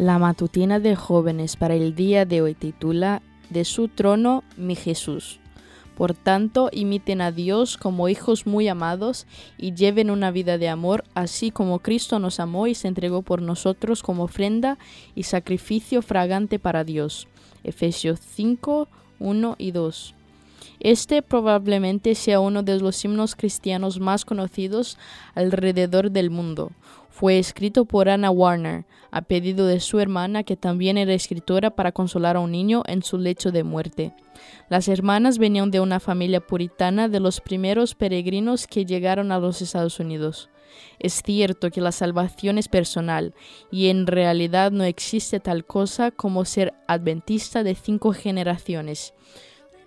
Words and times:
La 0.00 0.18
matutina 0.18 0.80
de 0.80 0.96
jóvenes 0.96 1.56
para 1.56 1.74
el 1.74 1.94
día 1.94 2.24
de 2.24 2.40
hoy 2.40 2.54
titula 2.54 3.20
De 3.50 3.66
su 3.66 3.88
trono, 3.88 4.44
mi 4.56 4.74
Jesús. 4.74 5.40
Por 5.94 6.14
tanto, 6.14 6.70
imiten 6.72 7.20
a 7.20 7.32
Dios 7.32 7.76
como 7.76 8.08
hijos 8.08 8.46
muy 8.46 8.66
amados 8.68 9.26
y 9.58 9.74
lleven 9.74 10.08
una 10.10 10.30
vida 10.30 10.56
de 10.56 10.70
amor, 10.70 11.04
así 11.12 11.50
como 11.50 11.80
Cristo 11.80 12.18
nos 12.18 12.40
amó 12.40 12.66
y 12.66 12.74
se 12.74 12.88
entregó 12.88 13.20
por 13.20 13.42
nosotros 13.42 14.02
como 14.02 14.22
ofrenda 14.22 14.78
y 15.14 15.24
sacrificio 15.24 16.00
fragante 16.00 16.58
para 16.58 16.82
Dios. 16.82 17.28
Efesios 17.62 18.20
5, 18.20 18.88
1 19.18 19.56
y 19.58 19.72
2. 19.72 20.14
Este 20.80 21.20
probablemente 21.20 22.14
sea 22.14 22.40
uno 22.40 22.62
de 22.62 22.78
los 22.80 23.04
himnos 23.04 23.36
cristianos 23.36 24.00
más 24.00 24.24
conocidos 24.24 24.96
alrededor 25.34 26.10
del 26.10 26.30
mundo. 26.30 26.72
Fue 27.10 27.38
escrito 27.38 27.84
por 27.84 28.08
Anna 28.08 28.30
Warner, 28.30 28.86
a 29.10 29.20
pedido 29.20 29.66
de 29.66 29.80
su 29.80 30.00
hermana, 30.00 30.42
que 30.42 30.56
también 30.56 30.96
era 30.96 31.12
escritora, 31.12 31.68
para 31.68 31.92
consolar 31.92 32.36
a 32.36 32.40
un 32.40 32.52
niño 32.52 32.82
en 32.86 33.02
su 33.02 33.18
lecho 33.18 33.52
de 33.52 33.62
muerte. 33.62 34.14
Las 34.70 34.88
hermanas 34.88 35.36
venían 35.36 35.70
de 35.70 35.80
una 35.80 36.00
familia 36.00 36.40
puritana 36.40 37.08
de 37.08 37.20
los 37.20 37.42
primeros 37.42 37.94
peregrinos 37.94 38.66
que 38.66 38.86
llegaron 38.86 39.32
a 39.32 39.38
los 39.38 39.60
Estados 39.60 40.00
Unidos. 40.00 40.48
Es 40.98 41.22
cierto 41.22 41.70
que 41.70 41.82
la 41.82 41.92
salvación 41.92 42.56
es 42.56 42.68
personal 42.68 43.34
y 43.70 43.88
en 43.88 44.06
realidad 44.06 44.70
no 44.70 44.84
existe 44.84 45.40
tal 45.40 45.66
cosa 45.66 46.12
como 46.12 46.46
ser 46.46 46.72
adventista 46.86 47.62
de 47.64 47.74
cinco 47.74 48.14
generaciones. 48.14 49.12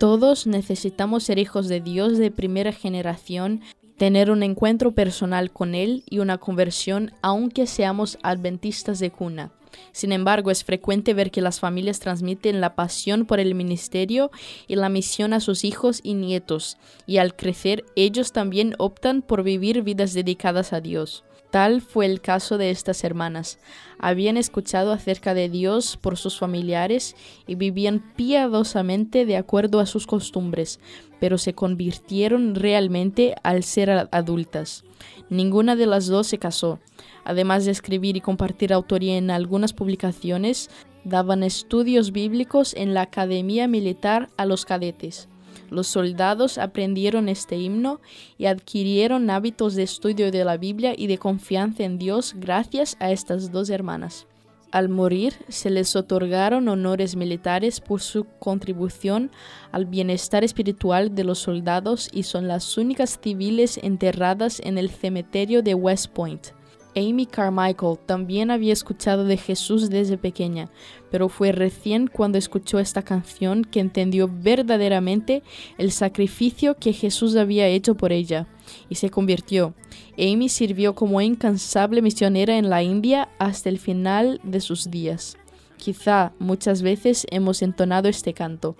Todos 0.00 0.46
necesitamos 0.46 1.24
ser 1.24 1.38
hijos 1.38 1.68
de 1.68 1.82
Dios 1.82 2.16
de 2.16 2.30
primera 2.30 2.72
generación, 2.72 3.60
tener 3.98 4.30
un 4.30 4.42
encuentro 4.42 4.92
personal 4.92 5.50
con 5.50 5.74
Él 5.74 6.04
y 6.08 6.20
una 6.20 6.38
conversión 6.38 7.12
aunque 7.20 7.66
seamos 7.66 8.16
adventistas 8.22 8.98
de 8.98 9.10
cuna. 9.10 9.52
Sin 9.92 10.12
embargo, 10.12 10.50
es 10.50 10.64
frecuente 10.64 11.12
ver 11.12 11.30
que 11.30 11.42
las 11.42 11.60
familias 11.60 12.00
transmiten 12.00 12.62
la 12.62 12.76
pasión 12.76 13.26
por 13.26 13.40
el 13.40 13.54
ministerio 13.54 14.30
y 14.66 14.76
la 14.76 14.88
misión 14.88 15.34
a 15.34 15.40
sus 15.40 15.64
hijos 15.64 16.00
y 16.02 16.14
nietos, 16.14 16.78
y 17.06 17.18
al 17.18 17.36
crecer 17.36 17.84
ellos 17.94 18.32
también 18.32 18.76
optan 18.78 19.20
por 19.20 19.42
vivir 19.42 19.82
vidas 19.82 20.14
dedicadas 20.14 20.72
a 20.72 20.80
Dios. 20.80 21.24
Tal 21.50 21.80
fue 21.80 22.06
el 22.06 22.20
caso 22.20 22.58
de 22.58 22.70
estas 22.70 23.02
hermanas. 23.02 23.58
Habían 23.98 24.36
escuchado 24.36 24.92
acerca 24.92 25.34
de 25.34 25.48
Dios 25.48 25.96
por 25.96 26.16
sus 26.16 26.38
familiares 26.38 27.16
y 27.46 27.56
vivían 27.56 28.12
piadosamente 28.14 29.26
de 29.26 29.36
acuerdo 29.36 29.80
a 29.80 29.86
sus 29.86 30.06
costumbres, 30.06 30.78
pero 31.18 31.38
se 31.38 31.54
convirtieron 31.54 32.54
realmente 32.54 33.34
al 33.42 33.64
ser 33.64 33.90
adultas. 34.12 34.84
Ninguna 35.28 35.74
de 35.74 35.86
las 35.86 36.06
dos 36.06 36.28
se 36.28 36.38
casó. 36.38 36.78
Además 37.24 37.64
de 37.64 37.72
escribir 37.72 38.16
y 38.16 38.20
compartir 38.20 38.72
autoría 38.72 39.16
en 39.16 39.30
algunas 39.30 39.72
publicaciones, 39.72 40.70
daban 41.04 41.42
estudios 41.42 42.12
bíblicos 42.12 42.74
en 42.74 42.94
la 42.94 43.02
Academia 43.02 43.66
Militar 43.66 44.28
a 44.36 44.46
los 44.46 44.64
cadetes. 44.64 45.29
Los 45.70 45.86
soldados 45.86 46.58
aprendieron 46.58 47.28
este 47.28 47.56
himno 47.56 48.00
y 48.38 48.46
adquirieron 48.46 49.30
hábitos 49.30 49.74
de 49.74 49.84
estudio 49.84 50.30
de 50.30 50.44
la 50.44 50.56
Biblia 50.56 50.94
y 50.96 51.06
de 51.06 51.18
confianza 51.18 51.84
en 51.84 51.98
Dios 51.98 52.34
gracias 52.36 52.96
a 53.00 53.10
estas 53.12 53.52
dos 53.52 53.70
hermanas. 53.70 54.26
Al 54.72 54.88
morir 54.88 55.34
se 55.48 55.68
les 55.68 55.96
otorgaron 55.96 56.68
honores 56.68 57.16
militares 57.16 57.80
por 57.80 58.00
su 58.00 58.24
contribución 58.38 59.32
al 59.72 59.86
bienestar 59.86 60.44
espiritual 60.44 61.14
de 61.14 61.24
los 61.24 61.40
soldados 61.40 62.08
y 62.12 62.22
son 62.22 62.46
las 62.46 62.78
únicas 62.78 63.18
civiles 63.20 63.80
enterradas 63.82 64.60
en 64.64 64.78
el 64.78 64.90
cementerio 64.90 65.62
de 65.62 65.74
West 65.74 66.12
Point. 66.12 66.59
Amy 66.96 67.26
Carmichael 67.26 67.98
también 68.04 68.50
había 68.50 68.72
escuchado 68.72 69.24
de 69.24 69.36
Jesús 69.36 69.90
desde 69.90 70.18
pequeña, 70.18 70.70
pero 71.10 71.28
fue 71.28 71.52
recién 71.52 72.08
cuando 72.08 72.38
escuchó 72.38 72.78
esta 72.78 73.02
canción 73.02 73.64
que 73.64 73.80
entendió 73.80 74.28
verdaderamente 74.32 75.42
el 75.78 75.92
sacrificio 75.92 76.76
que 76.76 76.92
Jesús 76.92 77.36
había 77.36 77.68
hecho 77.68 77.94
por 77.94 78.12
ella 78.12 78.46
y 78.88 78.96
se 78.96 79.10
convirtió. 79.10 79.74
Amy 80.18 80.48
sirvió 80.48 80.94
como 80.94 81.20
incansable 81.20 82.02
misionera 82.02 82.56
en 82.56 82.68
la 82.68 82.82
India 82.82 83.28
hasta 83.38 83.68
el 83.68 83.78
final 83.78 84.40
de 84.42 84.60
sus 84.60 84.90
días. 84.90 85.36
Quizá 85.76 86.32
muchas 86.38 86.82
veces 86.82 87.26
hemos 87.30 87.62
entonado 87.62 88.08
este 88.08 88.34
canto, 88.34 88.76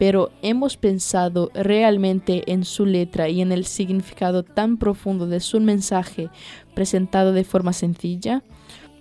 pero 0.00 0.30
hemos 0.40 0.78
pensado 0.78 1.50
realmente 1.52 2.50
en 2.50 2.64
su 2.64 2.86
letra 2.86 3.28
y 3.28 3.42
en 3.42 3.52
el 3.52 3.66
significado 3.66 4.42
tan 4.44 4.78
profundo 4.78 5.26
de 5.26 5.40
su 5.40 5.60
mensaje 5.60 6.30
presentado 6.72 7.34
de 7.34 7.44
forma 7.44 7.74
sencilla. 7.74 8.42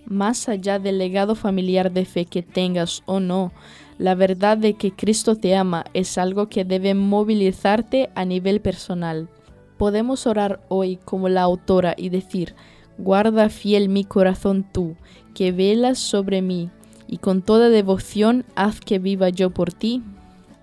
Más 0.04 0.50
allá 0.50 0.78
del 0.78 0.98
legado 0.98 1.36
familiar 1.36 1.94
de 1.94 2.04
fe 2.04 2.26
que 2.26 2.44
tengas 2.44 3.02
o 3.06 3.22
no, 3.22 3.54
la 3.98 4.14
verdad 4.14 4.58
de 4.58 4.74
que 4.74 4.92
Cristo 4.92 5.38
te 5.38 5.56
ama 5.56 5.86
es 5.94 6.18
algo 6.18 6.50
que 6.50 6.66
debe 6.66 6.94
movilizarte 6.96 8.10
a 8.14 8.26
nivel 8.26 8.60
personal. 8.60 9.30
Podemos 9.78 10.28
orar 10.28 10.60
hoy 10.68 10.98
como 10.98 11.30
la 11.30 11.44
autora 11.44 11.96
y 11.96 12.10
decir, 12.10 12.56
guarda 12.98 13.48
fiel 13.48 13.88
mi 13.88 14.04
corazón 14.04 14.68
tú, 14.70 14.98
que 15.34 15.54
velas 15.54 15.98
sobre 15.98 16.42
mí, 16.42 16.70
y 17.08 17.20
con 17.20 17.42
toda 17.42 17.70
devoción 17.70 18.44
haz 18.56 18.82
que 18.82 19.00
viva 19.00 19.30
yo 19.30 19.52
por 19.52 19.72
ti 19.72 20.04